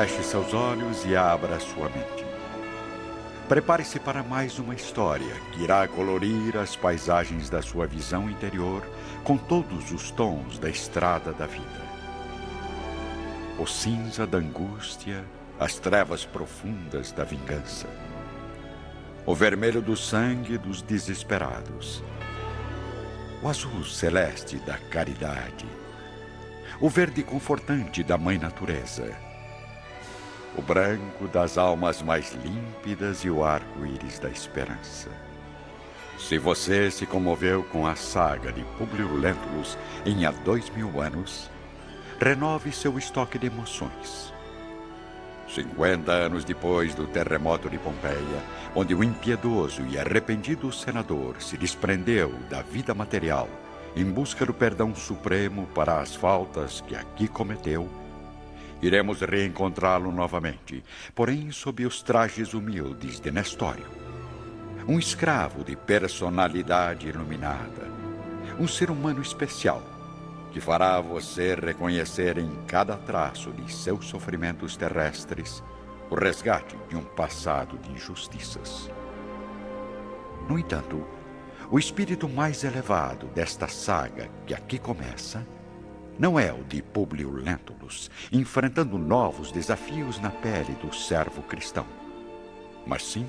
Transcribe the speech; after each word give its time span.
Feche 0.00 0.22
seus 0.22 0.54
olhos 0.54 1.04
e 1.04 1.14
abra 1.14 1.60
sua 1.60 1.90
mente. 1.90 2.24
Prepare-se 3.46 4.00
para 4.00 4.22
mais 4.22 4.58
uma 4.58 4.74
história 4.74 5.34
que 5.52 5.62
irá 5.62 5.86
colorir 5.86 6.56
as 6.56 6.74
paisagens 6.74 7.50
da 7.50 7.60
sua 7.60 7.86
visão 7.86 8.30
interior 8.30 8.82
com 9.22 9.36
todos 9.36 9.92
os 9.92 10.10
tons 10.10 10.58
da 10.58 10.70
estrada 10.70 11.34
da 11.34 11.44
vida. 11.44 11.82
O 13.58 13.66
cinza 13.66 14.26
da 14.26 14.38
angústia, 14.38 15.22
as 15.58 15.78
trevas 15.78 16.24
profundas 16.24 17.12
da 17.12 17.22
vingança. 17.22 17.86
O 19.26 19.34
vermelho 19.34 19.82
do 19.82 19.94
sangue 19.98 20.56
dos 20.56 20.80
desesperados. 20.80 22.02
O 23.42 23.48
azul 23.50 23.84
celeste 23.84 24.56
da 24.60 24.78
caridade. 24.78 25.66
O 26.80 26.88
verde 26.88 27.22
confortante 27.22 28.02
da 28.02 28.16
Mãe 28.16 28.38
Natureza 28.38 29.28
o 30.56 30.62
branco 30.62 31.28
das 31.28 31.56
almas 31.56 32.02
mais 32.02 32.32
límpidas 32.32 33.24
e 33.24 33.30
o 33.30 33.44
arco-íris 33.44 34.18
da 34.18 34.28
esperança. 34.28 35.10
Se 36.18 36.38
você 36.38 36.90
se 36.90 37.06
comoveu 37.06 37.62
com 37.64 37.86
a 37.86 37.96
saga 37.96 38.52
de 38.52 38.62
Publio 38.76 39.16
Lentulus 39.16 39.78
em 40.04 40.26
há 40.26 40.30
dois 40.30 40.68
mil 40.70 41.00
anos, 41.00 41.50
renove 42.20 42.72
seu 42.72 42.98
estoque 42.98 43.38
de 43.38 43.46
emoções. 43.46 44.32
50 45.48 46.12
anos 46.12 46.44
depois 46.44 46.94
do 46.94 47.06
terremoto 47.06 47.68
de 47.68 47.78
Pompeia, 47.78 48.44
onde 48.74 48.94
o 48.94 49.02
impiedoso 49.02 49.82
e 49.88 49.98
arrependido 49.98 50.70
senador 50.70 51.40
se 51.42 51.56
desprendeu 51.56 52.32
da 52.48 52.62
vida 52.62 52.94
material 52.94 53.48
em 53.96 54.04
busca 54.04 54.46
do 54.46 54.54
perdão 54.54 54.94
supremo 54.94 55.66
para 55.74 56.00
as 56.00 56.14
faltas 56.14 56.80
que 56.80 56.94
aqui 56.94 57.26
cometeu, 57.26 57.88
Iremos 58.82 59.20
reencontrá-lo 59.20 60.10
novamente, 60.10 60.82
porém 61.14 61.50
sob 61.50 61.84
os 61.84 62.02
trajes 62.02 62.54
humildes 62.54 63.20
de 63.20 63.30
Nestório. 63.30 63.86
Um 64.88 64.98
escravo 64.98 65.62
de 65.62 65.76
personalidade 65.76 67.08
iluminada. 67.08 67.90
Um 68.58 68.66
ser 68.66 68.90
humano 68.90 69.20
especial 69.20 69.82
que 70.50 70.60
fará 70.60 71.00
você 71.00 71.54
reconhecer 71.54 72.38
em 72.38 72.50
cada 72.66 72.96
traço 72.96 73.52
de 73.52 73.72
seus 73.72 74.06
sofrimentos 74.06 74.76
terrestres 74.76 75.62
o 76.10 76.14
resgate 76.16 76.76
de 76.88 76.96
um 76.96 77.04
passado 77.04 77.78
de 77.78 77.92
injustiças. 77.92 78.90
No 80.48 80.58
entanto, 80.58 81.06
o 81.70 81.78
espírito 81.78 82.28
mais 82.28 82.64
elevado 82.64 83.26
desta 83.28 83.68
saga 83.68 84.28
que 84.44 84.52
aqui 84.52 84.76
começa 84.76 85.46
não 86.20 86.38
é 86.38 86.52
o 86.52 86.62
de 86.62 86.82
Publio 86.82 87.30
Lentulus, 87.30 88.10
enfrentando 88.30 88.98
novos 88.98 89.50
desafios 89.50 90.20
na 90.20 90.28
pele 90.28 90.74
do 90.74 90.94
servo 90.94 91.40
cristão, 91.42 91.86
mas 92.86 93.02
sim 93.06 93.26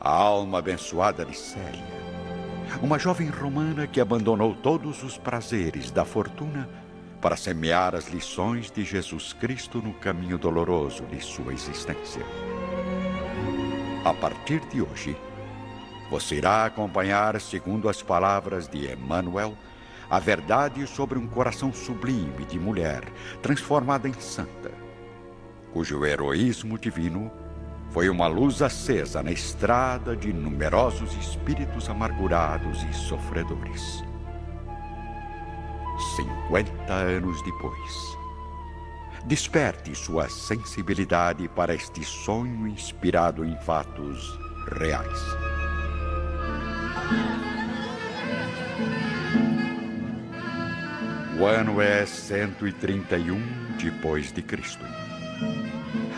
a 0.00 0.08
alma 0.08 0.60
abençoada 0.60 1.24
de 1.24 1.36
Célia, 1.36 1.82
uma 2.80 2.96
jovem 2.96 3.28
romana 3.28 3.88
que 3.88 4.00
abandonou 4.00 4.54
todos 4.54 5.02
os 5.02 5.18
prazeres 5.18 5.90
da 5.90 6.04
fortuna 6.04 6.68
para 7.20 7.36
semear 7.36 7.92
as 7.96 8.06
lições 8.06 8.70
de 8.70 8.84
Jesus 8.84 9.32
Cristo 9.32 9.82
no 9.82 9.92
caminho 9.94 10.38
doloroso 10.38 11.02
de 11.06 11.20
sua 11.20 11.52
existência. 11.52 12.22
A 14.04 14.14
partir 14.14 14.60
de 14.66 14.80
hoje, 14.80 15.16
você 16.08 16.36
irá 16.36 16.66
acompanhar, 16.66 17.40
segundo 17.40 17.88
as 17.88 18.00
palavras 18.00 18.68
de 18.68 18.92
Emmanuel, 18.92 19.56
a 20.08 20.18
verdade 20.18 20.86
sobre 20.86 21.18
um 21.18 21.26
coração 21.26 21.72
sublime 21.72 22.44
de 22.44 22.58
mulher, 22.58 23.04
transformada 23.42 24.08
em 24.08 24.14
santa, 24.14 24.70
cujo 25.72 26.04
heroísmo 26.04 26.78
divino 26.78 27.30
foi 27.90 28.08
uma 28.08 28.26
luz 28.26 28.62
acesa 28.62 29.22
na 29.22 29.32
estrada 29.32 30.16
de 30.16 30.32
numerosos 30.32 31.14
espíritos 31.16 31.88
amargurados 31.88 32.82
e 32.84 32.92
sofredores. 32.92 34.04
Cinquenta 36.14 36.92
anos 36.92 37.42
depois, 37.42 38.18
desperte 39.24 39.94
sua 39.94 40.28
sensibilidade 40.28 41.48
para 41.48 41.74
este 41.74 42.04
sonho 42.04 42.68
inspirado 42.68 43.44
em 43.44 43.56
fatos 43.62 44.38
reais. 44.78 45.18
O 51.38 51.44
ano 51.44 51.82
é 51.82 52.06
131 52.06 53.38
depois 53.78 54.32
de 54.32 54.40
Cristo. 54.40 54.82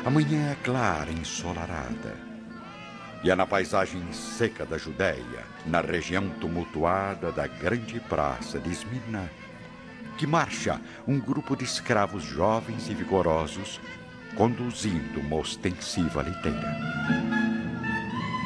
A 0.04 0.08
manhã 0.08 0.52
é 0.52 0.56
clara, 0.62 1.10
ensolarada. 1.10 2.14
E 3.24 3.28
é 3.28 3.34
na 3.34 3.44
paisagem 3.44 4.00
seca 4.12 4.64
da 4.64 4.78
Judéia, 4.78 5.44
na 5.66 5.80
região 5.80 6.28
tumultuada 6.40 7.32
da 7.32 7.48
grande 7.48 7.98
praça 7.98 8.60
de 8.60 8.70
Esmirna, 8.70 9.28
que 10.16 10.24
marcha 10.24 10.80
um 11.04 11.18
grupo 11.18 11.56
de 11.56 11.64
escravos 11.64 12.22
jovens 12.22 12.88
e 12.88 12.94
vigorosos, 12.94 13.80
conduzindo 14.36 15.18
uma 15.18 15.36
ostensiva 15.36 16.22
liteira. 16.22 16.76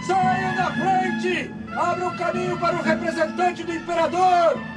Saiam 0.07 0.57
da 0.57 0.71
frente! 0.71 1.51
Abra 1.77 2.09
o 2.09 2.17
caminho 2.17 2.59
para 2.59 2.77
o 2.77 2.83
representante 2.83 3.63
do 3.63 3.75
imperador! 3.75 4.72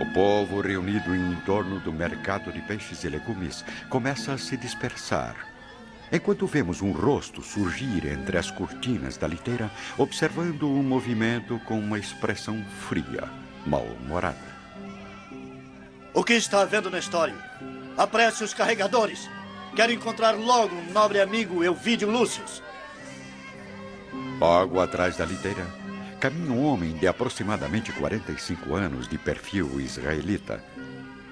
O 0.00 0.06
povo 0.12 0.60
reunido 0.60 1.14
em 1.14 1.36
torno 1.46 1.80
do 1.80 1.92
mercado 1.92 2.52
de 2.52 2.60
peixes 2.62 3.04
e 3.04 3.08
legumes 3.08 3.64
começa 3.88 4.32
a 4.32 4.38
se 4.38 4.56
dispersar. 4.56 5.36
Enquanto 6.12 6.46
vemos 6.46 6.82
um 6.82 6.90
rosto 6.90 7.40
surgir 7.40 8.06
entre 8.06 8.36
as 8.36 8.50
cortinas 8.50 9.16
da 9.16 9.28
liteira, 9.28 9.70
observando 9.96 10.64
o 10.64 10.82
movimento 10.82 11.58
com 11.60 11.78
uma 11.78 11.98
expressão 11.98 12.64
fria, 12.88 13.28
mal-humorada. 13.64 14.50
O 16.12 16.24
que 16.24 16.34
está 16.34 16.62
havendo 16.62 16.90
na 16.90 16.98
história? 16.98 17.36
Apresse 17.96 18.42
os 18.42 18.52
carregadores. 18.52 19.30
Quero 19.76 19.92
encontrar 19.92 20.32
logo 20.32 20.74
um 20.74 20.92
nobre 20.92 21.20
amigo, 21.20 21.62
Elvídio 21.62 22.10
Lúcius. 22.10 22.60
Logo 24.40 24.80
atrás 24.80 25.16
da 25.16 25.24
liteira, 25.24 25.64
caminha 26.20 26.52
um 26.52 26.66
homem 26.66 26.92
de 26.92 27.06
aproximadamente 27.06 27.90
45 27.92 28.74
anos, 28.74 29.08
de 29.08 29.16
perfil 29.16 29.80
israelita, 29.80 30.62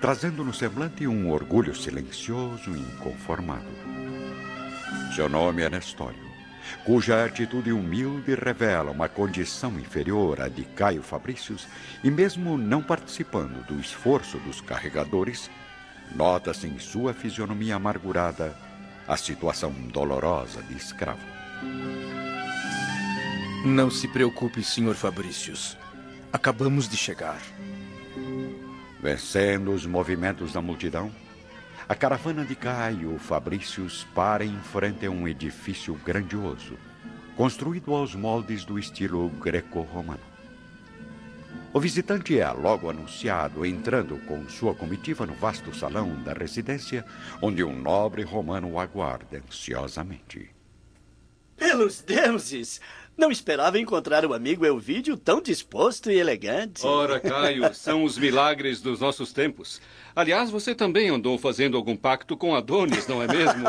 trazendo 0.01 0.43
no 0.43 0.55
semblante 0.55 1.07
um 1.07 1.31
orgulho 1.31 1.77
silencioso 1.77 2.75
e 2.75 2.81
inconformado. 2.81 3.67
Seu 5.15 5.29
nome 5.29 5.63
é 5.63 5.69
Nestório, 5.69 6.27
cuja 6.87 7.23
atitude 7.23 7.71
humilde 7.71 8.35
revela 8.35 8.91
uma 8.91 9.11
condição 9.11 9.79
inferior 9.79 10.41
à 10.41 10.49
de 10.49 10.65
Caio 10.65 11.03
Fabrícios 11.03 11.69
e, 12.03 12.11
mesmo 12.11 12.57
não 12.57 12.83
participando 12.83 13.67
do 13.67 13.79
esforço 13.79 14.39
dos 14.39 14.63
carregadores, 14.63 15.51
nota-se 16.15 16.67
em 16.67 16.79
sua 16.79 17.13
fisionomia 17.13 17.77
amargurada 17.77 18.57
a 19.07 19.19
situação 19.19 19.71
dolorosa 19.71 20.63
de 20.63 20.75
escravo. 20.79 21.27
Não 23.65 23.91
se 23.91 24.07
preocupe, 24.07 24.63
Sr. 24.63 24.95
Fabricius. 24.95 25.77
Acabamos 26.33 26.89
de 26.89 26.97
chegar. 26.97 27.41
Vencendo 29.03 29.73
os 29.73 29.85
movimentos 29.85 30.53
da 30.53 30.63
multidão, 30.63 31.11
a 31.89 31.95
caravana 31.95 32.45
de 32.45 32.55
Caio 32.55 33.19
Fabricius 33.19 34.07
para 34.15 34.45
em 34.45 34.57
frente 34.61 35.07
a 35.07 35.11
um 35.11 35.27
edifício 35.27 35.95
grandioso, 36.05 36.79
construído 37.37 37.93
aos 37.93 38.15
moldes 38.15 38.65
do 38.65 38.79
estilo 38.79 39.29
greco-romano. 39.29 40.21
O 41.73 41.81
visitante 41.81 42.39
é 42.39 42.49
logo 42.53 42.89
anunciado 42.89 43.67
entrando 43.67 44.19
com 44.27 44.49
sua 44.49 44.73
comitiva 44.73 45.27
no 45.27 45.35
vasto 45.35 45.77
salão 45.77 46.15
da 46.23 46.33
residência, 46.33 47.05
onde 47.43 47.65
um 47.65 47.77
nobre 47.77 48.23
romano 48.23 48.71
o 48.71 48.79
aguarda 48.79 49.43
ansiosamente. 49.45 50.51
Pelos 51.57 52.01
deuses! 52.01 52.81
Não 53.19 53.33
esperava 53.33 53.81
encontrar 53.81 54.25
o 54.25 54.33
amigo 54.33 54.65
Elvídio 54.65 55.17
tão 55.17 55.43
disposto 55.43 56.09
e 56.09 56.17
elegante. 56.17 56.87
Ora, 56.87 57.19
Caio, 57.19 57.69
são 57.75 58.05
os 58.05 58.17
milagres 58.17 58.81
dos 58.81 59.01
nossos 59.01 59.33
tempos. 59.33 59.81
Aliás, 60.15 60.53
você 60.53 60.73
também 60.73 61.09
andou 61.09 61.37
fazendo 61.37 61.77
algum 61.77 61.97
pacto 61.97 62.37
com 62.37 62.55
Adonis, 62.55 63.09
não 63.09 63.21
é 63.21 63.27
mesmo? 63.27 63.65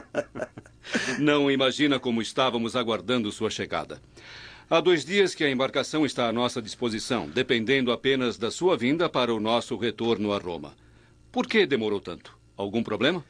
não 1.18 1.50
imagina 1.50 1.98
como 1.98 2.20
estávamos 2.20 2.76
aguardando 2.76 3.32
sua 3.32 3.48
chegada. 3.48 4.02
Há 4.68 4.82
dois 4.82 5.02
dias 5.02 5.34
que 5.34 5.42
a 5.42 5.50
embarcação 5.50 6.04
está 6.04 6.28
à 6.28 6.32
nossa 6.32 6.60
disposição, 6.60 7.30
dependendo 7.30 7.90
apenas 7.90 8.36
da 8.36 8.50
sua 8.50 8.76
vinda 8.76 9.08
para 9.08 9.32
o 9.32 9.40
nosso 9.40 9.78
retorno 9.78 10.34
a 10.34 10.38
Roma. 10.38 10.74
Por 11.32 11.46
que 11.46 11.64
demorou 11.64 12.00
tanto? 12.00 12.36
Algum 12.54 12.82
problema? 12.82 13.24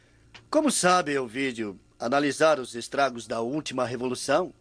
Como 0.51 0.69
sabe, 0.69 1.13
Elvídio, 1.13 1.79
analisar 1.97 2.59
os 2.59 2.75
estragos 2.75 3.29
da 3.29 3.41
última 3.41 3.87
revolução 3.87 4.53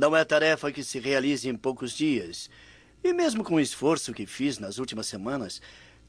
não 0.00 0.16
é 0.16 0.24
tarefa 0.24 0.72
que 0.72 0.82
se 0.82 0.98
realize 0.98 1.46
em 1.46 1.54
poucos 1.54 1.92
dias. 1.92 2.48
E 3.04 3.12
mesmo 3.12 3.44
com 3.44 3.56
o 3.56 3.60
esforço 3.60 4.14
que 4.14 4.24
fiz 4.24 4.58
nas 4.58 4.78
últimas 4.78 5.06
semanas, 5.06 5.60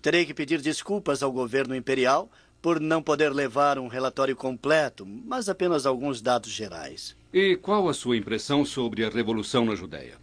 terei 0.01 0.25
que 0.25 0.33
pedir 0.33 0.61
desculpas 0.61 1.21
ao 1.21 1.29
governo 1.29 1.75
imperial 1.75 2.31
por 2.61 2.79
não 2.79 3.03
poder 3.03 3.33
levar 3.33 3.77
um 3.77 3.89
relatório 3.89 4.33
completo, 4.33 5.05
mas 5.05 5.49
apenas 5.49 5.85
alguns 5.85 6.21
dados 6.21 6.51
gerais. 6.51 7.17
E 7.33 7.57
qual 7.57 7.89
a 7.89 7.93
sua 7.93 8.15
impressão 8.15 8.63
sobre 8.63 9.03
a 9.03 9.09
Revolução 9.09 9.65
na 9.65 9.75
Judéia? 9.75 10.17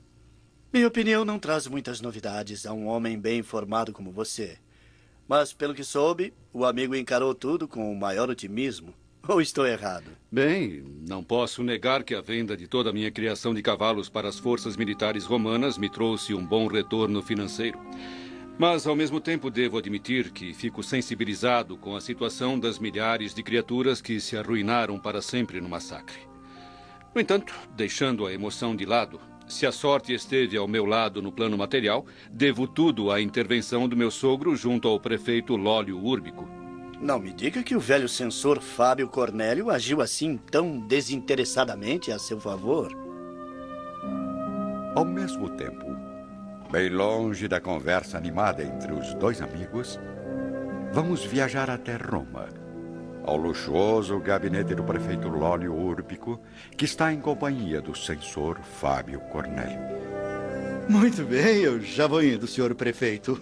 Minha 0.72 0.88
opinião 0.88 1.22
não 1.22 1.38
traz 1.38 1.66
muitas 1.66 2.00
novidades 2.00 2.64
a 2.64 2.72
um 2.72 2.86
homem 2.86 3.18
bem 3.18 3.40
informado 3.40 3.92
como 3.92 4.10
você. 4.10 4.56
Mas, 5.28 5.52
pelo 5.52 5.74
que 5.74 5.84
soube, 5.84 6.32
o 6.54 6.64
amigo 6.64 6.96
encarou 6.96 7.34
tudo 7.34 7.68
com 7.68 7.92
o 7.92 7.98
maior 7.98 8.30
otimismo. 8.30 8.94
Ou 9.30 9.42
estou 9.42 9.66
errado? 9.66 10.10
Bem, 10.32 10.82
não 11.06 11.22
posso 11.22 11.62
negar 11.62 12.02
que 12.02 12.14
a 12.14 12.20
venda 12.22 12.56
de 12.56 12.66
toda 12.66 12.88
a 12.88 12.92
minha 12.94 13.10
criação 13.10 13.52
de 13.52 13.60
cavalos 13.60 14.08
para 14.08 14.26
as 14.26 14.38
forças 14.38 14.74
militares 14.74 15.26
romanas 15.26 15.76
me 15.76 15.90
trouxe 15.90 16.32
um 16.32 16.44
bom 16.44 16.66
retorno 16.66 17.20
financeiro. 17.20 17.78
Mas, 18.58 18.86
ao 18.86 18.96
mesmo 18.96 19.20
tempo, 19.20 19.50
devo 19.50 19.76
admitir 19.76 20.30
que 20.30 20.54
fico 20.54 20.82
sensibilizado 20.82 21.76
com 21.76 21.94
a 21.94 22.00
situação 22.00 22.58
das 22.58 22.78
milhares 22.78 23.34
de 23.34 23.42
criaturas 23.42 24.00
que 24.00 24.18
se 24.18 24.34
arruinaram 24.34 24.98
para 24.98 25.20
sempre 25.20 25.60
no 25.60 25.68
massacre. 25.68 26.20
No 27.14 27.20
entanto, 27.20 27.54
deixando 27.76 28.26
a 28.26 28.32
emoção 28.32 28.74
de 28.74 28.86
lado, 28.86 29.20
se 29.46 29.66
a 29.66 29.72
sorte 29.72 30.12
esteve 30.12 30.56
ao 30.56 30.66
meu 30.66 30.86
lado 30.86 31.20
no 31.20 31.30
plano 31.30 31.56
material, 31.56 32.06
devo 32.30 32.66
tudo 32.66 33.12
à 33.12 33.20
intervenção 33.20 33.86
do 33.86 33.96
meu 33.96 34.10
sogro 34.10 34.56
junto 34.56 34.88
ao 34.88 34.98
prefeito 34.98 35.54
Lólio 35.54 36.02
Úrbico. 36.02 36.57
Não 37.00 37.20
me 37.20 37.32
diga 37.32 37.62
que 37.62 37.76
o 37.76 37.80
velho 37.80 38.08
censor 38.08 38.60
Fábio 38.60 39.06
Cornélio 39.08 39.70
agiu 39.70 40.00
assim 40.00 40.36
tão 40.36 40.80
desinteressadamente 40.80 42.10
a 42.10 42.18
seu 42.18 42.40
favor. 42.40 42.92
Ao 44.96 45.04
mesmo 45.04 45.48
tempo, 45.50 45.96
bem 46.72 46.88
longe 46.88 47.46
da 47.46 47.60
conversa 47.60 48.18
animada 48.18 48.64
entre 48.64 48.92
os 48.92 49.14
dois 49.14 49.40
amigos, 49.40 49.98
vamos 50.92 51.24
viajar 51.24 51.70
até 51.70 51.96
Roma, 51.96 52.48
ao 53.24 53.36
luxuoso 53.36 54.18
gabinete 54.18 54.74
do 54.74 54.82
prefeito 54.82 55.28
Lólio 55.28 55.72
Úrbico, 55.72 56.40
que 56.76 56.84
está 56.84 57.12
em 57.12 57.20
companhia 57.20 57.80
do 57.80 57.96
censor 57.96 58.58
Fábio 58.60 59.20
Cornélio. 59.30 59.78
Muito 60.88 61.22
bem, 61.22 61.58
eu 61.58 61.80
já 61.80 62.08
vou 62.08 62.24
indo, 62.24 62.48
senhor 62.48 62.74
prefeito. 62.74 63.40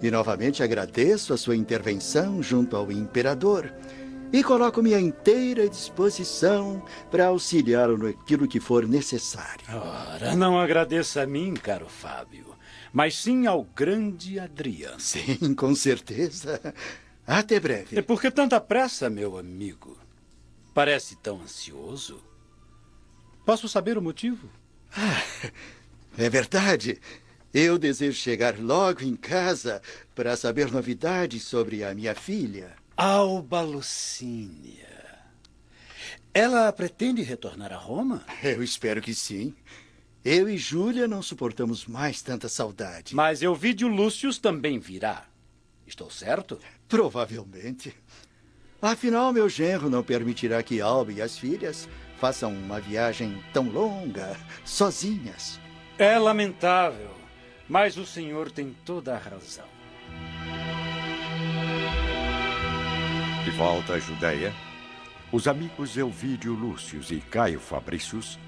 E 0.00 0.10
novamente 0.10 0.62
agradeço 0.62 1.32
a 1.32 1.36
sua 1.36 1.56
intervenção 1.56 2.42
junto 2.42 2.76
ao 2.76 2.90
imperador 2.92 3.72
e 4.32 4.44
coloco-me 4.44 4.94
à 4.94 5.00
inteira 5.00 5.68
disposição 5.68 6.84
para 7.10 7.26
auxiliá-lo 7.26 7.98
naquilo 7.98 8.46
que 8.46 8.60
for 8.60 8.86
necessário. 8.86 9.64
Ora, 9.68 10.36
não 10.36 10.58
agradeça 10.58 11.22
a 11.22 11.26
mim, 11.26 11.54
caro 11.54 11.88
Fábio, 11.88 12.54
mas 12.92 13.16
sim 13.16 13.46
ao 13.46 13.64
grande 13.64 14.38
Adriano. 14.38 15.00
Sim, 15.00 15.54
com 15.54 15.74
certeza. 15.74 16.60
Até 17.26 17.58
breve. 17.58 17.98
E 17.98 18.02
por 18.02 18.20
que 18.20 18.30
tanta 18.30 18.60
pressa, 18.60 19.10
meu 19.10 19.36
amigo? 19.36 19.98
Parece 20.72 21.16
tão 21.16 21.40
ansioso. 21.40 22.22
Posso 23.44 23.68
saber 23.68 23.98
o 23.98 24.02
motivo? 24.02 24.48
Ah, 24.94 25.22
é 26.16 26.30
verdade. 26.30 27.00
Eu 27.52 27.78
desejo 27.78 28.18
chegar 28.18 28.58
logo 28.58 29.02
em 29.02 29.16
casa 29.16 29.80
para 30.14 30.36
saber 30.36 30.70
novidades 30.70 31.42
sobre 31.44 31.82
a 31.82 31.94
minha 31.94 32.14
filha. 32.14 32.72
Alba 32.96 33.62
Lucínia. 33.62 34.86
Ela 36.34 36.70
pretende 36.72 37.22
retornar 37.22 37.72
a 37.72 37.76
Roma? 37.76 38.24
Eu 38.42 38.62
espero 38.62 39.00
que 39.00 39.14
sim. 39.14 39.54
Eu 40.24 40.48
e 40.48 40.58
Júlia 40.58 41.08
não 41.08 41.22
suportamos 41.22 41.86
mais 41.86 42.20
tanta 42.20 42.48
saudade. 42.48 43.14
Mas 43.14 43.40
Elvídio 43.40 43.88
Lúcius 43.88 44.38
também 44.38 44.78
virá. 44.78 45.24
Estou 45.86 46.10
certo? 46.10 46.58
Provavelmente. 46.86 47.94
Afinal, 48.80 49.32
meu 49.32 49.48
genro 49.48 49.88
não 49.88 50.04
permitirá 50.04 50.62
que 50.62 50.80
Alba 50.80 51.12
e 51.12 51.22
as 51.22 51.38
filhas 51.38 51.88
façam 52.18 52.52
uma 52.52 52.78
viagem 52.78 53.42
tão 53.52 53.68
longa, 53.70 54.36
sozinhas. 54.64 55.58
É 55.98 56.18
lamentável. 56.18 57.17
Mas 57.68 57.96
o 57.98 58.06
senhor 58.06 58.50
tem 58.50 58.74
toda 58.84 59.14
a 59.14 59.18
razão. 59.18 59.66
De 63.44 63.50
volta 63.50 63.94
à 63.94 63.98
Judéia, 63.98 64.54
os 65.30 65.46
amigos 65.46 65.96
Elvídio 65.96 66.54
Lúcius 66.54 67.10
e 67.10 67.20
Caio 67.20 67.60
Fabricius 67.60 68.38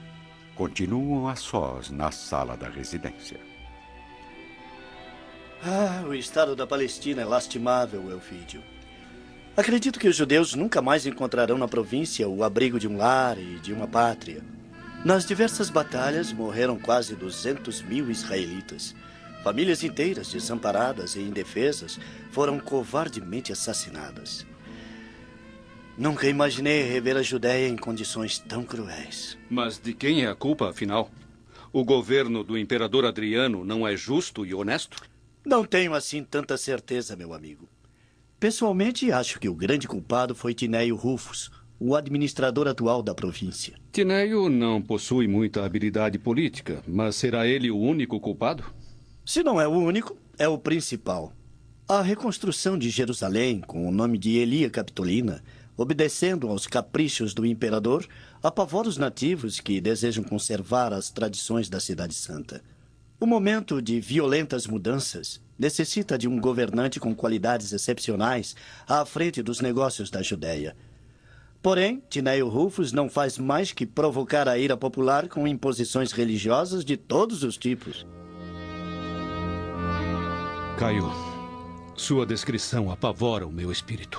continuam 0.54 1.28
a 1.28 1.36
sós 1.36 1.90
na 1.90 2.10
sala 2.10 2.56
da 2.56 2.68
residência. 2.68 3.38
Ah, 5.62 6.02
o 6.06 6.14
estado 6.14 6.56
da 6.56 6.66
Palestina 6.66 7.20
é 7.20 7.24
lastimável, 7.24 8.10
Elvídio. 8.10 8.62
Acredito 9.54 10.00
que 10.00 10.08
os 10.08 10.16
judeus 10.16 10.54
nunca 10.54 10.80
mais 10.80 11.04
encontrarão 11.04 11.58
na 11.58 11.68
província 11.68 12.26
o 12.26 12.42
abrigo 12.42 12.78
de 12.78 12.88
um 12.88 12.96
lar 12.96 13.36
e 13.36 13.58
de 13.58 13.74
uma 13.74 13.86
pátria. 13.86 14.42
Nas 15.04 15.26
diversas 15.26 15.68
batalhas 15.68 16.32
morreram 16.32 16.78
quase 16.78 17.14
200 17.14 17.82
mil 17.82 18.10
israelitas. 18.10 18.94
Famílias 19.42 19.82
inteiras, 19.82 20.32
desamparadas 20.32 21.16
e 21.16 21.20
indefesas, 21.20 21.98
foram 22.30 22.58
covardemente 22.58 23.52
assassinadas. 23.52 24.46
Nunca 25.96 26.28
imaginei 26.28 26.82
rever 26.82 27.16
a 27.16 27.22
Judéia 27.22 27.68
em 27.68 27.76
condições 27.76 28.38
tão 28.38 28.64
cruéis. 28.64 29.38
Mas 29.48 29.78
de 29.78 29.92
quem 29.94 30.24
é 30.24 30.28
a 30.28 30.34
culpa, 30.34 30.70
afinal? 30.70 31.10
O 31.72 31.84
governo 31.84 32.42
do 32.42 32.58
imperador 32.58 33.04
Adriano 33.04 33.64
não 33.64 33.86
é 33.86 33.96
justo 33.96 34.44
e 34.44 34.54
honesto? 34.54 35.02
Não 35.44 35.64
tenho 35.64 35.94
assim 35.94 36.22
tanta 36.22 36.56
certeza, 36.56 37.16
meu 37.16 37.32
amigo. 37.32 37.68
Pessoalmente, 38.38 39.12
acho 39.12 39.38
que 39.38 39.48
o 39.48 39.54
grande 39.54 39.86
culpado 39.86 40.34
foi 40.34 40.54
Tinéio 40.54 40.96
Rufus, 40.96 41.50
o 41.78 41.94
administrador 41.94 42.68
atual 42.68 43.02
da 43.02 43.14
província. 43.14 43.74
Tinéio 43.92 44.48
não 44.48 44.82
possui 44.82 45.26
muita 45.26 45.64
habilidade 45.64 46.18
política, 46.18 46.82
mas 46.86 47.16
será 47.16 47.46
ele 47.46 47.70
o 47.70 47.78
único 47.78 48.20
culpado? 48.20 48.64
Se 49.24 49.42
não 49.42 49.60
é 49.60 49.68
o 49.68 49.72
único, 49.72 50.16
é 50.38 50.48
o 50.48 50.58
principal. 50.58 51.32
A 51.88 52.02
reconstrução 52.02 52.78
de 52.78 52.88
Jerusalém, 52.88 53.60
com 53.60 53.86
o 53.86 53.92
nome 53.92 54.16
de 54.16 54.36
Elia 54.36 54.70
Capitolina, 54.70 55.42
obedecendo 55.76 56.48
aos 56.48 56.66
caprichos 56.66 57.34
do 57.34 57.44
imperador, 57.44 58.06
apavora 58.42 58.88
os 58.88 58.96
nativos 58.96 59.60
que 59.60 59.80
desejam 59.80 60.24
conservar 60.24 60.92
as 60.92 61.10
tradições 61.10 61.68
da 61.68 61.80
Cidade 61.80 62.14
Santa. 62.14 62.62
O 63.18 63.26
momento 63.26 63.82
de 63.82 64.00
violentas 64.00 64.66
mudanças 64.66 65.40
necessita 65.58 66.16
de 66.16 66.26
um 66.26 66.40
governante 66.40 66.98
com 66.98 67.14
qualidades 67.14 67.72
excepcionais 67.72 68.56
à 68.88 69.04
frente 69.04 69.42
dos 69.42 69.60
negócios 69.60 70.10
da 70.10 70.22
Judéia. 70.22 70.74
Porém, 71.62 72.02
Tineio 72.08 72.48
Rufus 72.48 72.92
não 72.92 73.10
faz 73.10 73.36
mais 73.36 73.72
que 73.72 73.84
provocar 73.84 74.48
a 74.48 74.58
ira 74.58 74.76
popular 74.76 75.28
com 75.28 75.46
imposições 75.46 76.12
religiosas 76.12 76.84
de 76.84 76.96
todos 76.96 77.42
os 77.42 77.58
tipos. 77.58 78.06
Caio, 80.80 81.12
sua 81.94 82.24
descrição 82.24 82.90
apavora 82.90 83.46
o 83.46 83.52
meu 83.52 83.70
espírito. 83.70 84.18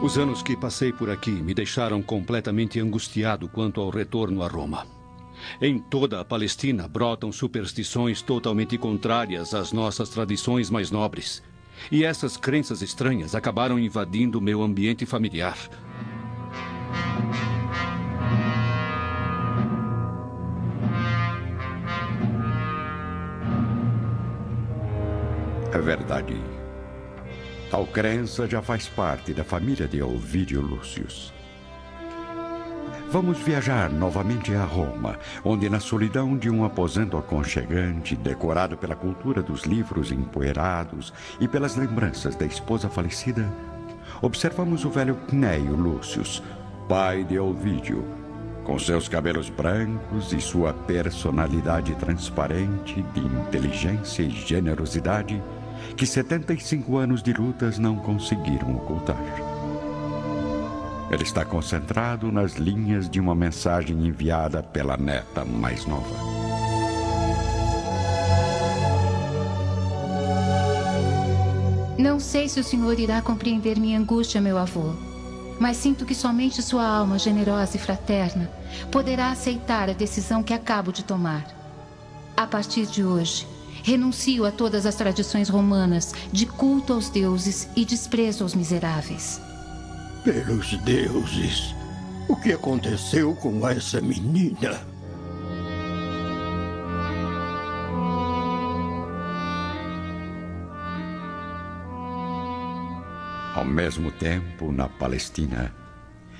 Os 0.00 0.16
anos 0.16 0.42
que 0.42 0.56
passei 0.56 0.90
por 0.90 1.10
aqui 1.10 1.30
me 1.30 1.52
deixaram 1.52 2.00
completamente 2.00 2.80
angustiado 2.80 3.46
quanto 3.46 3.78
ao 3.78 3.90
retorno 3.90 4.42
a 4.42 4.48
Roma. 4.48 4.86
Em 5.60 5.78
toda 5.78 6.18
a 6.18 6.24
Palestina 6.24 6.88
brotam 6.88 7.30
superstições 7.30 8.22
totalmente 8.22 8.78
contrárias 8.78 9.52
às 9.52 9.70
nossas 9.70 10.08
tradições 10.08 10.70
mais 10.70 10.90
nobres. 10.90 11.42
E 11.92 12.04
essas 12.04 12.38
crenças 12.38 12.80
estranhas 12.80 13.34
acabaram 13.34 13.78
invadindo 13.78 14.40
meu 14.40 14.62
ambiente 14.62 15.04
familiar. 15.04 15.58
É 25.72 25.78
verdade. 25.78 26.36
Tal 27.70 27.86
crença 27.86 28.48
já 28.48 28.60
faz 28.60 28.88
parte 28.88 29.32
da 29.32 29.44
família 29.44 29.86
de 29.86 30.02
Ovídio 30.02 30.60
Lúcius. 30.60 31.32
Vamos 33.08 33.38
viajar 33.38 33.88
novamente 33.88 34.52
a 34.52 34.64
Roma, 34.64 35.16
onde, 35.44 35.68
na 35.68 35.78
solidão 35.78 36.36
de 36.36 36.50
um 36.50 36.64
aposento 36.64 37.16
aconchegante, 37.16 38.16
decorado 38.16 38.76
pela 38.76 38.96
cultura 38.96 39.42
dos 39.42 39.62
livros 39.62 40.10
empoeirados 40.10 41.12
e 41.40 41.46
pelas 41.46 41.76
lembranças 41.76 42.34
da 42.34 42.46
esposa 42.46 42.88
falecida, 42.88 43.48
observamos 44.20 44.84
o 44.84 44.90
velho 44.90 45.16
Cneio 45.28 45.76
Lúcius, 45.76 46.42
pai 46.88 47.22
de 47.22 47.38
Ovídio, 47.38 48.04
com 48.64 48.76
seus 48.78 49.08
cabelos 49.08 49.48
brancos 49.48 50.32
e 50.32 50.40
sua 50.40 50.72
personalidade 50.72 51.94
transparente 51.96 53.02
de 53.14 53.20
inteligência 53.20 54.22
e 54.22 54.30
generosidade 54.30 55.40
que 55.96 56.06
75 56.06 56.96
anos 56.96 57.22
de 57.22 57.32
lutas 57.32 57.78
não 57.78 57.96
conseguiram 57.96 58.76
ocultar. 58.76 59.16
Ele 61.10 61.24
está 61.24 61.44
concentrado 61.44 62.30
nas 62.30 62.54
linhas 62.54 63.10
de 63.10 63.18
uma 63.18 63.34
mensagem 63.34 64.06
enviada 64.06 64.62
pela 64.62 64.96
neta 64.96 65.44
mais 65.44 65.84
nova. 65.84 66.40
Não 71.98 72.18
sei 72.18 72.48
se 72.48 72.60
o 72.60 72.64
senhor 72.64 72.98
irá 72.98 73.20
compreender 73.20 73.78
minha 73.78 73.98
angústia, 73.98 74.40
meu 74.40 74.56
avô. 74.56 74.94
Mas 75.58 75.76
sinto 75.76 76.06
que 76.06 76.14
somente 76.14 76.62
sua 76.62 76.86
alma 76.86 77.18
generosa 77.18 77.76
e 77.76 77.80
fraterna 77.80 78.50
poderá 78.90 79.30
aceitar 79.30 79.90
a 79.90 79.92
decisão 79.92 80.42
que 80.42 80.54
acabo 80.54 80.92
de 80.92 81.04
tomar. 81.04 81.44
A 82.34 82.46
partir 82.46 82.86
de 82.86 83.04
hoje, 83.04 83.46
renuncio 83.90 84.46
a 84.46 84.52
todas 84.52 84.86
as 84.86 84.94
tradições 84.94 85.48
romanas 85.48 86.12
de 86.30 86.46
culto 86.46 86.92
aos 86.92 87.10
deuses 87.10 87.68
e 87.74 87.84
desprezo 87.84 88.44
aos 88.44 88.54
miseráveis. 88.54 89.42
Pelos 90.22 90.76
deuses, 90.82 91.74
o 92.28 92.36
que 92.36 92.52
aconteceu 92.52 93.34
com 93.34 93.68
essa 93.68 94.00
menina? 94.00 94.80
Ao 103.56 103.64
mesmo 103.64 104.12
tempo, 104.12 104.70
na 104.70 104.88
Palestina, 104.88 105.74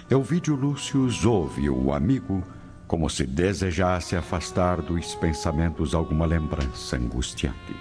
Elvídio 0.09 0.55
Lúcio 0.55 1.09
ouve 1.29 1.69
o 1.69 1.93
amigo 1.93 2.45
como 2.91 3.09
se 3.09 3.25
desejasse 3.25 4.17
afastar 4.17 4.83
dos 4.83 5.15
pensamentos 5.15 5.95
alguma 5.95 6.27
lembrança 6.27 6.97
angustiante. 6.97 7.73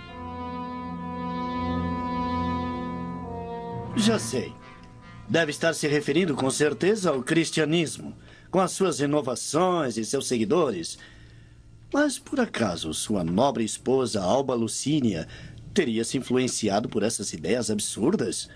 Já 3.95 4.19
sei. 4.19 4.53
Deve 5.27 5.49
estar 5.49 5.73
se 5.73 5.87
referindo 5.87 6.35
com 6.35 6.51
certeza 6.51 7.09
ao 7.09 7.23
cristianismo, 7.23 8.13
com 8.51 8.59
as 8.59 8.69
suas 8.69 8.99
renovações 8.99 9.97
e 9.97 10.05
seus 10.05 10.27
seguidores. 10.27 10.99
Mas 11.91 12.19
por 12.19 12.39
acaso 12.39 12.93
sua 12.93 13.23
nobre 13.23 13.63
esposa 13.63 14.21
Alba 14.21 14.53
Lucínia 14.53 15.27
teria 15.73 16.03
se 16.03 16.19
influenciado 16.19 16.87
por 16.87 17.01
essas 17.01 17.33
ideias 17.33 17.71
absurdas? 17.71 18.47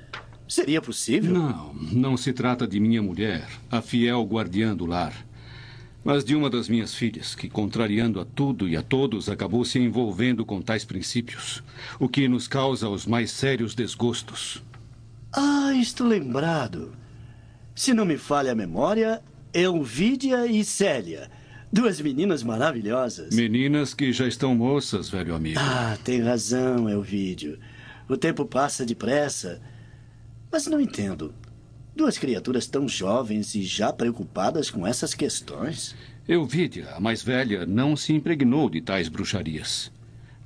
Seria 0.47 0.83
possível? 0.83 1.33
Não, 1.33 1.73
não 1.73 2.15
se 2.15 2.31
trata 2.31 2.67
de 2.67 2.79
minha 2.79 3.01
mulher, 3.01 3.49
a 3.71 3.81
fiel 3.81 4.21
guardiã 4.21 4.75
do 4.75 4.85
lar. 4.85 5.32
Mas 6.03 6.25
de 6.25 6.35
uma 6.35 6.49
das 6.49 6.67
minhas 6.67 6.93
filhas, 6.93 7.33
que, 7.33 7.47
contrariando 7.47 8.19
a 8.19 8.25
tudo 8.25 8.67
e 8.67 8.75
a 8.75 8.81
todos, 8.81 9.29
acabou 9.29 9.63
se 9.63 9.79
envolvendo 9.79 10.45
com 10.45 10.61
tais 10.61 10.83
princípios, 10.83 11.63
o 11.99 12.09
que 12.09 12.27
nos 12.27 12.47
causa 12.47 12.89
os 12.89 13.05
mais 13.05 13.31
sérios 13.31 13.73
desgostos. 13.73 14.61
Ah, 15.31 15.73
estou 15.73 16.05
lembrado. 16.05 16.93
Se 17.73 17.93
não 17.93 18.05
me 18.05 18.17
falha 18.17 18.51
a 18.51 18.55
memória, 18.55 19.21
Elvídia 19.53 20.45
e 20.45 20.63
Célia. 20.63 21.31
Duas 21.71 21.99
meninas 22.01 22.43
maravilhosas. 22.43 23.33
Meninas 23.33 23.93
que 23.93 24.11
já 24.11 24.27
estão 24.27 24.53
moças, 24.53 25.09
velho 25.09 25.33
amigo. 25.33 25.59
Ah, 25.59 25.97
tem 26.03 26.21
razão, 26.21 26.87
Elvídio. 26.87 27.57
O 28.07 28.17
tempo 28.17 28.45
passa 28.45 28.85
depressa. 28.85 29.61
Mas 30.51 30.67
não 30.67 30.79
entendo. 30.79 31.33
Duas 31.95 32.17
criaturas 32.17 32.65
tão 32.65 32.87
jovens 32.87 33.53
e 33.53 33.61
já 33.61 33.93
preocupadas 33.93 34.71
com 34.71 34.85
essas 34.85 35.13
questões. 35.13 35.95
Euvídia, 36.27 36.89
a 36.95 36.99
mais 36.99 37.21
velha, 37.21 37.67
não 37.67 37.95
se 37.95 38.13
impregnou 38.13 38.67
de 38.67 38.81
tais 38.81 39.07
bruxarias. 39.07 39.91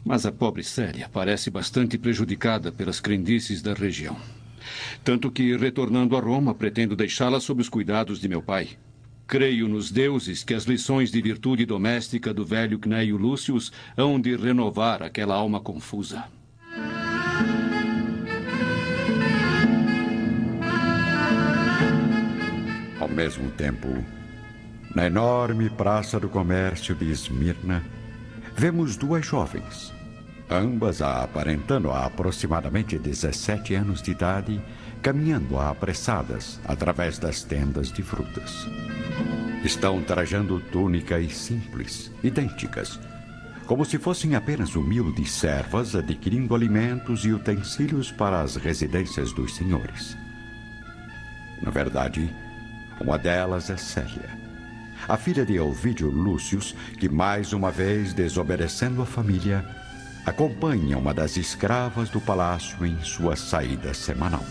Mas 0.03 0.25
a 0.25 0.31
pobre 0.31 0.63
Célia 0.63 1.09
parece 1.11 1.49
bastante 1.49 1.97
prejudicada 1.97 2.69
pelas 2.69 2.99
crendices 2.99 3.61
da 3.61 3.73
região. 3.73 4.17
Tanto 5.05 5.31
que, 5.31 5.55
retornando 5.55 6.17
a 6.17 6.19
Roma, 6.19 6.53
pretendo 6.53 6.97
deixá-la 6.97 7.39
sob 7.39 7.61
os 7.61 7.69
cuidados 7.69 8.19
de 8.19 8.27
meu 8.27 8.41
pai. 8.41 8.77
Creio 9.25 9.69
nos 9.69 9.89
deuses 9.89 10.43
que 10.43 10.53
as 10.53 10.65
lições 10.65 11.11
de 11.11 11.21
virtude 11.21 11.65
doméstica 11.65 12.33
do 12.33 12.45
velho 12.45 12.77
Cneio 12.77 13.15
Lúcius 13.15 13.71
hão 13.95 14.19
de 14.19 14.35
renovar 14.35 15.01
aquela 15.01 15.35
alma 15.35 15.61
confusa. 15.61 16.25
Mesmo 23.17 23.49
tempo, 23.49 23.87
na 24.93 25.07
enorme 25.07 25.71
praça 25.71 26.19
do 26.19 26.29
comércio 26.29 26.93
de 26.93 27.09
Esmirna, 27.09 27.83
vemos 28.55 28.95
duas 28.95 29.25
jovens, 29.25 29.91
ambas 30.47 31.01
aparentando 31.01 31.91
aproximadamente 31.91 32.95
17 32.95 33.73
anos 33.73 34.03
de 34.03 34.11
idade, 34.11 34.61
caminhando 35.01 35.57
apressadas 35.59 36.59
através 36.63 37.17
das 37.17 37.41
tendas 37.41 37.91
de 37.91 38.03
frutas. 38.03 38.67
Estão 39.63 39.99
trajando 40.03 40.59
túnicas 40.59 41.35
simples, 41.35 42.11
idênticas, 42.23 42.99
como 43.65 43.83
se 43.83 43.97
fossem 43.97 44.35
apenas 44.35 44.75
humildes 44.75 45.31
servas 45.31 45.95
adquirindo 45.95 46.53
alimentos 46.53 47.25
e 47.25 47.31
utensílios 47.33 48.11
para 48.11 48.41
as 48.41 48.57
residências 48.57 49.33
dos 49.33 49.55
senhores. 49.55 50.15
Na 51.63 51.71
verdade, 51.71 52.31
uma 52.99 53.17
delas 53.17 53.69
é 53.69 53.77
Célia, 53.77 54.29
a 55.07 55.15
filha 55.15 55.45
de 55.45 55.55
Elvídio 55.55 56.09
Lúcius, 56.09 56.75
que 56.99 57.07
mais 57.07 57.53
uma 57.53 57.71
vez, 57.71 58.13
desobedecendo 58.13 59.01
a 59.01 59.05
família, 59.05 59.65
acompanha 60.25 60.97
uma 60.97 61.13
das 61.13 61.37
escravas 61.37 62.09
do 62.09 62.19
palácio 62.19 62.85
em 62.85 63.01
sua 63.01 63.35
saída 63.35 63.93
semanal. 63.93 64.43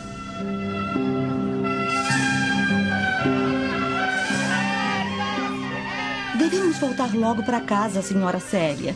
Devemos 6.39 6.79
voltar 6.79 7.15
logo 7.15 7.43
para 7.43 7.61
casa, 7.61 8.01
senhora 8.01 8.41
Célia. 8.41 8.95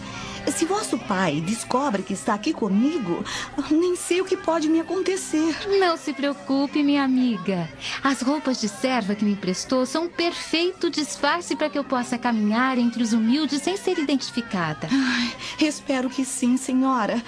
Se 0.49 0.65
vosso 0.65 0.99
pai 0.99 1.41
descobre 1.41 2.03
que 2.03 2.13
está 2.13 2.35
aqui 2.35 2.53
comigo, 2.53 3.25
nem 3.71 3.97
sei 3.97 4.21
o 4.21 4.25
que 4.25 4.37
pode 4.37 4.69
me 4.69 4.81
acontecer. 4.81 5.57
Não 5.79 5.97
se 5.97 6.13
preocupe, 6.13 6.83
minha 6.83 7.03
amiga. 7.03 7.69
As 8.03 8.21
roupas 8.21 8.61
de 8.61 8.69
serva 8.69 9.15
que 9.15 9.25
me 9.25 9.33
emprestou 9.33 9.87
são 9.87 10.05
um 10.05 10.09
perfeito 10.09 10.91
disfarce 10.91 11.57
para 11.57 11.71
que 11.71 11.79
eu 11.79 11.85
possa 11.85 12.19
caminhar 12.19 12.79
entre 12.79 13.03
os 13.03 13.13
humildes 13.13 13.63
sem 13.63 13.77
ser 13.77 13.99
identificada. 13.99 14.89
Ai, 14.91 15.33
espero 15.67 16.11
que 16.11 16.25
sim, 16.25 16.57
senhora. 16.57 17.23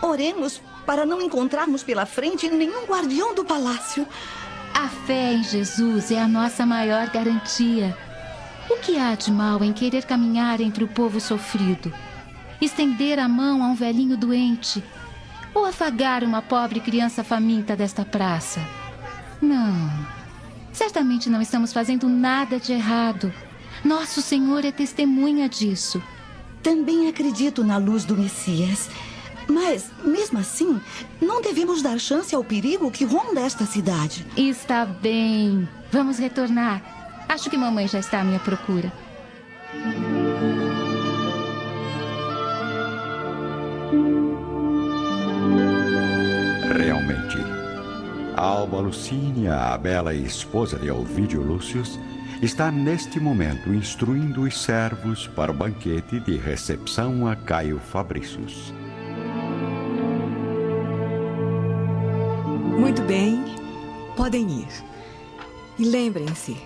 Oremos 0.00 0.60
para 0.84 1.06
não 1.06 1.22
encontrarmos 1.22 1.82
pela 1.82 2.06
frente 2.06 2.48
nenhum 2.48 2.84
guardião 2.86 3.34
do 3.34 3.44
palácio. 3.44 4.06
A 4.74 4.88
fé 4.88 5.32
em 5.32 5.44
Jesus 5.44 6.10
é 6.10 6.20
a 6.20 6.28
nossa 6.28 6.64
maior 6.66 7.08
garantia. 7.08 7.96
O 8.70 8.76
que 8.76 8.98
há 8.98 9.14
de 9.14 9.30
mal 9.30 9.62
em 9.62 9.72
querer 9.72 10.04
caminhar 10.04 10.60
entre 10.60 10.84
o 10.84 10.88
povo 10.88 11.20
sofrido? 11.20 11.92
Estender 12.64 13.18
a 13.18 13.28
mão 13.28 13.62
a 13.62 13.66
um 13.66 13.74
velhinho 13.74 14.16
doente 14.16 14.82
ou 15.54 15.64
afagar 15.64 16.24
uma 16.24 16.40
pobre 16.40 16.80
criança 16.80 17.22
faminta 17.22 17.76
desta 17.76 18.04
praça. 18.04 18.60
Não. 19.40 19.90
Certamente 20.72 21.28
não 21.28 21.42
estamos 21.42 21.72
fazendo 21.72 22.08
nada 22.08 22.58
de 22.58 22.72
errado. 22.72 23.32
Nosso 23.84 24.22
Senhor 24.22 24.64
é 24.64 24.72
testemunha 24.72 25.48
disso. 25.48 26.02
Também 26.62 27.08
acredito 27.08 27.64
na 27.64 27.76
luz 27.76 28.04
do 28.04 28.16
Messias. 28.16 28.88
Mas, 29.48 29.90
mesmo 30.04 30.38
assim, 30.38 30.80
não 31.20 31.42
devemos 31.42 31.82
dar 31.82 31.98
chance 31.98 32.34
ao 32.34 32.44
perigo 32.44 32.90
que 32.90 33.04
ronda 33.04 33.40
esta 33.40 33.66
cidade. 33.66 34.24
Está 34.36 34.86
bem. 34.86 35.68
Vamos 35.90 36.18
retornar. 36.18 36.80
Acho 37.28 37.50
que 37.50 37.56
mamãe 37.56 37.88
já 37.88 37.98
está 37.98 38.20
à 38.20 38.24
minha 38.24 38.38
procura. 38.38 38.92
Alba 48.42 48.80
Lucínia, 48.80 49.54
a 49.54 49.78
bela 49.78 50.12
esposa 50.12 50.76
de 50.76 50.90
Ovídio 50.90 51.40
Lúcius, 51.40 51.96
está 52.42 52.72
neste 52.72 53.20
momento 53.20 53.72
instruindo 53.72 54.42
os 54.42 54.60
servos 54.60 55.28
para 55.28 55.52
o 55.52 55.54
banquete 55.54 56.18
de 56.18 56.38
recepção 56.38 57.28
a 57.28 57.36
Caio 57.36 57.78
Fabricius. 57.78 58.74
Muito 62.76 63.00
bem, 63.02 63.44
podem 64.16 64.62
ir. 64.62 64.68
E 65.78 65.84
lembrem-se, 65.84 66.56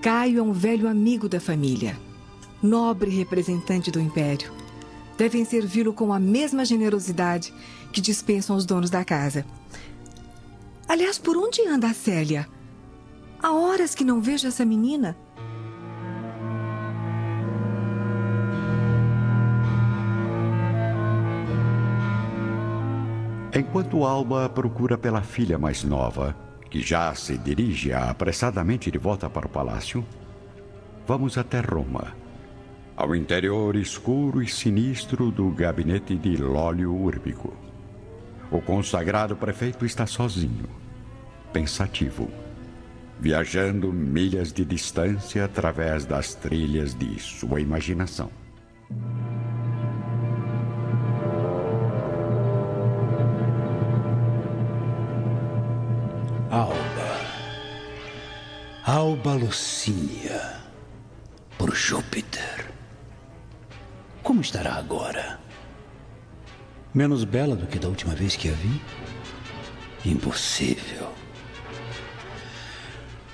Caio 0.00 0.38
é 0.38 0.42
um 0.42 0.52
velho 0.52 0.88
amigo 0.88 1.28
da 1.28 1.40
família, 1.40 1.98
nobre 2.62 3.10
representante 3.10 3.90
do 3.90 3.98
Império 3.98 4.52
devem 5.22 5.44
servi-lo 5.44 5.92
com 5.92 6.12
a 6.12 6.18
mesma 6.18 6.64
generosidade 6.64 7.52
que 7.92 8.00
dispensam 8.00 8.56
os 8.56 8.66
donos 8.66 8.90
da 8.90 9.04
casa. 9.04 9.44
Aliás, 10.92 11.18
por 11.18 11.38
onde 11.38 11.66
anda 11.66 11.88
a 11.88 11.94
Célia? 11.94 12.46
Há 13.42 13.50
horas 13.50 13.94
que 13.94 14.04
não 14.04 14.20
vejo 14.20 14.46
essa 14.46 14.62
menina. 14.62 15.16
Enquanto 23.54 24.04
Alba 24.04 24.50
procura 24.50 24.98
pela 24.98 25.22
filha 25.22 25.58
mais 25.58 25.82
nova, 25.82 26.36
que 26.68 26.82
já 26.82 27.14
se 27.14 27.38
dirige 27.38 27.94
apressadamente 27.94 28.90
de 28.90 28.98
volta 28.98 29.30
para 29.30 29.46
o 29.46 29.48
palácio, 29.48 30.04
vamos 31.06 31.38
até 31.38 31.60
Roma 31.60 32.14
ao 32.94 33.16
interior 33.16 33.76
escuro 33.76 34.42
e 34.42 34.46
sinistro 34.46 35.30
do 35.30 35.48
gabinete 35.52 36.14
de 36.14 36.36
Lólio 36.36 36.94
Úrbico. 36.94 37.56
O 38.50 38.60
consagrado 38.60 39.34
prefeito 39.34 39.86
está 39.86 40.06
sozinho, 40.06 40.81
pensativo, 41.52 42.30
viajando 43.20 43.92
milhas 43.92 44.52
de 44.52 44.64
distância 44.64 45.44
através 45.44 46.04
das 46.04 46.34
trilhas 46.34 46.94
de 46.94 47.20
sua 47.20 47.60
imaginação. 47.60 48.30
Alba. 56.50 56.76
Alba 58.84 59.34
Lucínia. 59.34 60.60
Por 61.56 61.74
Júpiter. 61.74 62.66
Como 64.22 64.40
estará 64.40 64.74
agora? 64.74 65.38
Menos 66.92 67.24
bela 67.24 67.56
do 67.56 67.66
que 67.66 67.78
da 67.78 67.88
última 67.88 68.14
vez 68.14 68.36
que 68.36 68.50
a 68.50 68.52
vi? 68.52 68.82
Impossível. 70.04 71.10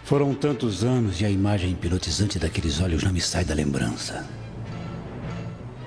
Foram 0.09 0.33
tantos 0.33 0.85
anos 0.85 1.21
e 1.21 1.27
a 1.27 1.31
imagem 1.31 1.73
hipnotizante 1.73 2.39
daqueles 2.39 2.81
olhos 2.81 3.05
não 3.05 3.13
me 3.13 3.21
sai 3.21 3.45
da 3.45 3.53
lembrança. 3.53 4.27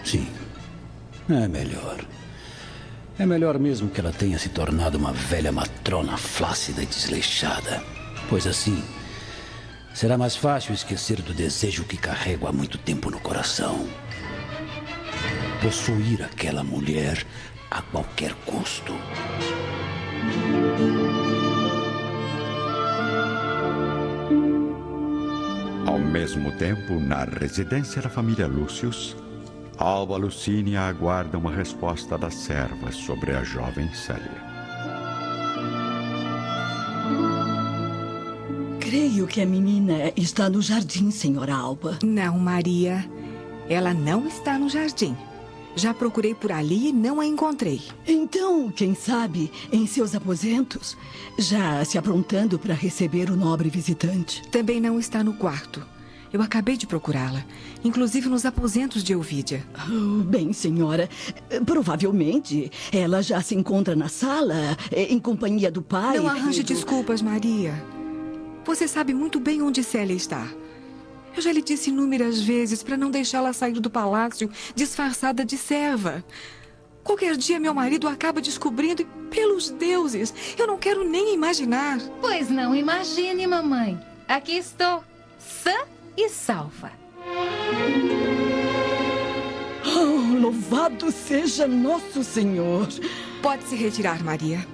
Sim, 0.03 0.27
é 1.27 1.47
melhor. 1.47 2.05
É 3.17 3.25
melhor 3.25 3.57
mesmo 3.57 3.89
que 3.89 3.99
ela 3.99 4.11
tenha 4.11 4.37
se 4.37 4.49
tornado 4.49 4.95
uma 4.95 5.11
velha 5.11 5.51
matrona 5.51 6.17
flácida 6.17 6.83
e 6.83 6.85
desleixada. 6.85 7.83
Pois 8.29 8.45
assim, 8.45 8.83
será 9.91 10.19
mais 10.19 10.35
fácil 10.35 10.75
esquecer 10.75 11.19
do 11.23 11.33
desejo 11.33 11.83
que 11.85 11.97
carrego 11.97 12.45
há 12.45 12.51
muito 12.51 12.77
tempo 12.77 13.09
no 13.09 13.19
coração. 13.19 13.89
Possuir 15.63 16.21
aquela 16.21 16.63
mulher 16.63 17.25
a 17.71 17.81
qualquer 17.81 18.35
custo. 18.45 18.93
Mesmo 26.01 26.51
tempo, 26.53 26.99
na 26.99 27.23
residência 27.23 28.01
da 28.01 28.09
família 28.09 28.47
Lúcius, 28.47 29.15
Alba 29.77 30.17
Lucínia 30.17 30.81
aguarda 30.81 31.37
uma 31.37 31.51
resposta 31.51 32.17
das 32.17 32.35
servas 32.35 32.95
sobre 32.95 33.31
a 33.31 33.43
jovem 33.43 33.91
Célia. 33.93 34.51
Creio 38.79 39.25
que 39.25 39.41
a 39.41 39.45
menina 39.45 40.11
está 40.15 40.49
no 40.49 40.61
jardim, 40.61 41.11
senhora 41.11 41.55
Alba. 41.55 41.97
Não, 42.03 42.37
Maria. 42.37 43.05
Ela 43.69 43.93
não 43.93 44.27
está 44.27 44.59
no 44.59 44.69
jardim. 44.69 45.15
Já 45.75 45.93
procurei 45.93 46.35
por 46.35 46.51
ali 46.51 46.89
e 46.89 46.93
não 46.93 47.19
a 47.19 47.25
encontrei. 47.25 47.81
Então, 48.05 48.69
quem 48.69 48.93
sabe, 48.93 49.51
em 49.71 49.87
seus 49.87 50.13
aposentos, 50.13 50.97
já 51.37 51.83
se 51.85 51.97
aprontando 51.97 52.59
para 52.59 52.73
receber 52.73 53.29
o 53.29 53.35
nobre 53.35 53.69
visitante. 53.69 54.47
Também 54.49 54.81
não 54.81 54.99
está 54.99 55.23
no 55.23 55.33
quarto. 55.33 55.81
Eu 56.33 56.41
acabei 56.41 56.77
de 56.77 56.87
procurá-la, 56.87 57.43
inclusive 57.83 58.29
nos 58.29 58.45
aposentos 58.45 59.03
de 59.03 59.11
Elvídia. 59.11 59.65
Oh, 59.89 60.23
bem, 60.23 60.53
senhora, 60.53 61.09
provavelmente 61.65 62.71
ela 62.89 63.21
já 63.21 63.41
se 63.41 63.53
encontra 63.53 63.97
na 63.97 64.07
sala, 64.07 64.55
em 64.95 65.19
companhia 65.19 65.69
do 65.69 65.81
pai. 65.81 66.17
Não 66.17 66.27
arranje 66.29 66.63
do... 66.63 66.67
desculpas, 66.67 67.21
Maria. 67.21 67.73
Você 68.63 68.87
sabe 68.87 69.13
muito 69.13 69.41
bem 69.41 69.61
onde 69.61 69.83
Célia 69.83 70.13
está. 70.13 70.47
Eu 71.35 71.41
já 71.41 71.51
lhe 71.51 71.61
disse 71.61 71.89
inúmeras 71.89 72.41
vezes 72.41 72.83
para 72.83 72.97
não 72.97 73.09
deixá-la 73.09 73.53
sair 73.53 73.79
do 73.79 73.89
palácio 73.89 74.49
disfarçada 74.75 75.45
de 75.45 75.57
serva. 75.57 76.23
Qualquer 77.03 77.35
dia 77.35 77.59
meu 77.59 77.73
marido 77.73 78.07
acaba 78.07 78.41
descobrindo 78.41 79.01
e, 79.01 79.05
pelos 79.29 79.69
deuses, 79.69 80.33
eu 80.57 80.67
não 80.67 80.77
quero 80.77 81.03
nem 81.03 81.33
imaginar. 81.33 81.99
Pois 82.19 82.49
não 82.49 82.75
imagine, 82.75 83.47
mamãe. 83.47 83.99
Aqui 84.27 84.57
estou, 84.57 85.03
sã 85.39 85.75
e 86.15 86.29
salva. 86.29 86.91
Oh, 89.83 90.39
louvado 90.39 91.11
seja 91.11 91.67
nosso 91.67 92.23
Senhor. 92.23 92.87
Pode 93.41 93.63
se 93.63 93.75
retirar, 93.75 94.23
Maria. 94.23 94.65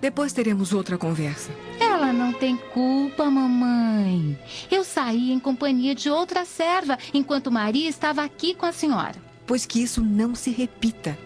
Depois 0.00 0.32
teremos 0.32 0.72
outra 0.72 0.98
conversa. 0.98 1.50
Ela 1.96 2.12
não 2.12 2.30
tem 2.30 2.58
culpa, 2.58 3.30
mamãe. 3.30 4.38
Eu 4.70 4.84
saí 4.84 5.32
em 5.32 5.40
companhia 5.40 5.94
de 5.94 6.10
outra 6.10 6.44
serva 6.44 6.98
enquanto 7.14 7.50
Maria 7.50 7.88
estava 7.88 8.22
aqui 8.22 8.54
com 8.54 8.66
a 8.66 8.72
senhora. 8.72 9.14
Pois 9.46 9.64
que 9.64 9.82
isso 9.82 10.02
não 10.02 10.34
se 10.34 10.50
repita. 10.50 11.16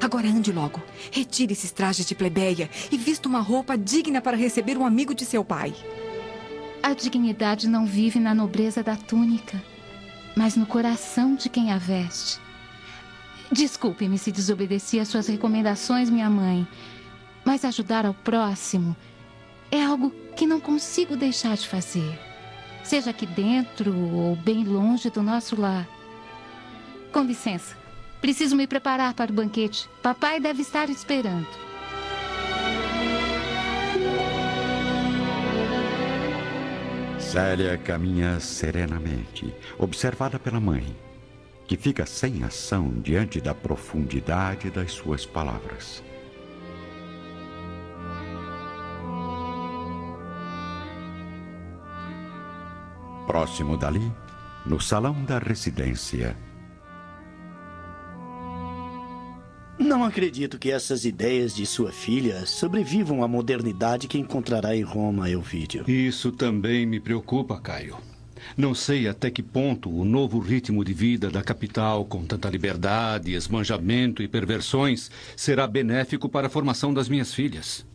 Agora 0.00 0.26
ande 0.26 0.50
logo. 0.50 0.82
Retire 1.12 1.52
esses 1.52 1.70
trajes 1.70 2.04
de 2.04 2.16
plebeia 2.16 2.68
e 2.90 2.96
vista 2.96 3.28
uma 3.28 3.38
roupa 3.38 3.78
digna 3.78 4.20
para 4.20 4.36
receber 4.36 4.76
um 4.76 4.84
amigo 4.84 5.14
de 5.14 5.24
seu 5.24 5.44
pai. 5.44 5.72
A 6.82 6.92
dignidade 6.92 7.68
não 7.68 7.86
vive 7.86 8.18
na 8.18 8.34
nobreza 8.34 8.82
da 8.82 8.96
túnica, 8.96 9.62
mas 10.34 10.56
no 10.56 10.66
coração 10.66 11.36
de 11.36 11.48
quem 11.48 11.70
a 11.70 11.78
veste. 11.78 12.40
Desculpe-me 13.52 14.18
se 14.18 14.32
desobedeci 14.32 14.98
às 14.98 15.06
suas 15.06 15.28
recomendações, 15.28 16.10
minha 16.10 16.28
mãe, 16.28 16.66
mas 17.44 17.64
ajudar 17.64 18.04
ao 18.04 18.14
próximo 18.14 18.96
é 19.70 19.82
algo 19.82 20.10
que 20.36 20.46
não 20.46 20.60
consigo 20.60 21.16
deixar 21.16 21.56
de 21.56 21.68
fazer, 21.68 22.18
seja 22.82 23.10
aqui 23.10 23.26
dentro 23.26 23.94
ou 23.94 24.36
bem 24.36 24.64
longe 24.64 25.10
do 25.10 25.22
nosso 25.22 25.60
lar. 25.60 25.88
Com 27.12 27.22
licença, 27.22 27.76
preciso 28.20 28.56
me 28.56 28.66
preparar 28.66 29.14
para 29.14 29.30
o 29.30 29.34
banquete. 29.34 29.88
Papai 30.02 30.40
deve 30.40 30.62
estar 30.62 30.88
esperando. 30.88 31.48
Célia 37.18 37.78
caminha 37.78 38.40
serenamente, 38.40 39.54
observada 39.78 40.36
pela 40.36 40.58
mãe, 40.58 40.84
que 41.66 41.76
fica 41.76 42.04
sem 42.04 42.42
ação 42.42 42.90
diante 43.00 43.40
da 43.40 43.54
profundidade 43.54 44.68
das 44.68 44.90
suas 44.90 45.24
palavras. 45.24 46.02
Próximo 53.30 53.76
dali, 53.76 54.10
no 54.66 54.80
salão 54.80 55.24
da 55.24 55.38
residência. 55.38 56.36
Não 59.78 60.02
acredito 60.02 60.58
que 60.58 60.68
essas 60.68 61.04
ideias 61.04 61.54
de 61.54 61.64
sua 61.64 61.92
filha 61.92 62.44
sobrevivam 62.44 63.22
à 63.22 63.28
modernidade 63.28 64.08
que 64.08 64.18
encontrará 64.18 64.74
em 64.74 64.82
Roma, 64.82 65.30
Elvídio. 65.30 65.88
Isso 65.88 66.32
também 66.32 66.84
me 66.84 66.98
preocupa, 66.98 67.60
Caio. 67.60 67.98
Não 68.56 68.74
sei 68.74 69.06
até 69.06 69.30
que 69.30 69.44
ponto 69.44 69.88
o 69.88 70.04
novo 70.04 70.40
ritmo 70.40 70.84
de 70.84 70.92
vida 70.92 71.30
da 71.30 71.40
capital, 71.40 72.04
com 72.04 72.24
tanta 72.24 72.50
liberdade, 72.50 73.32
esmanjamento 73.32 74.24
e 74.24 74.28
perversões, 74.28 75.08
será 75.36 75.68
benéfico 75.68 76.28
para 76.28 76.48
a 76.48 76.50
formação 76.50 76.92
das 76.92 77.08
minhas 77.08 77.32
filhas. 77.32 77.86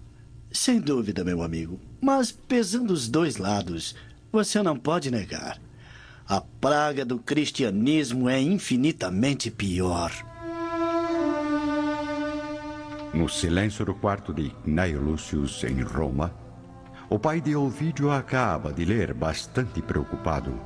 Sem 0.49 0.79
dúvida, 0.79 1.25
meu 1.25 1.43
amigo. 1.43 1.77
Mas 1.99 2.31
pesando 2.31 2.93
os 2.93 3.09
dois 3.09 3.35
lados, 3.35 3.93
você 4.35 4.61
não 4.61 4.75
pode 4.75 5.09
negar. 5.09 5.57
A 6.27 6.41
praga 6.41 7.05
do 7.05 7.17
cristianismo 7.17 8.27
é 8.27 8.37
infinitamente 8.37 9.49
pior. 9.49 10.11
No 13.13 13.29
silêncio 13.29 13.85
do 13.85 13.95
quarto 13.95 14.33
de 14.33 14.53
Gnaio 14.65 15.01
Lúcius, 15.01 15.63
em 15.63 15.81
Roma, 15.81 16.33
o 17.09 17.17
pai 17.17 17.39
de 17.39 17.55
Ovídio 17.55 18.11
acaba 18.11 18.73
de 18.73 18.83
ler, 18.83 19.13
bastante 19.13 19.81
preocupado, 19.81 20.59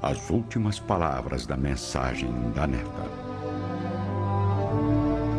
as 0.00 0.30
últimas 0.30 0.78
palavras 0.78 1.46
da 1.46 1.56
mensagem 1.56 2.30
da 2.54 2.64
neta. 2.64 3.10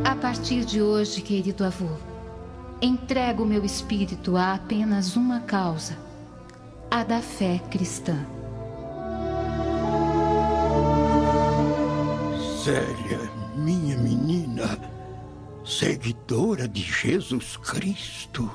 A 0.03 0.13
partir 0.13 0.65
de 0.65 0.81
hoje, 0.81 1.21
querido 1.21 1.63
avô, 1.63 1.95
entrego 2.81 3.45
meu 3.45 3.63
espírito 3.63 4.35
a 4.35 4.55
apenas 4.55 5.15
uma 5.15 5.39
causa: 5.39 6.06
a 6.89 7.03
da 7.03 7.21
fé 7.21 7.59
cristã. 7.69 8.15
Célia, 12.63 13.19
minha 13.55 13.97
menina 13.97 14.79
seguidora 15.65 16.67
de 16.67 16.81
Jesus 16.81 17.57
Cristo. 17.57 18.49